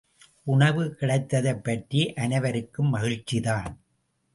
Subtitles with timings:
[0.43, 3.73] உணவு கிடைத்ததைப்பற்றி அனைவருக்கும் மகிழ்ச்சிதான்.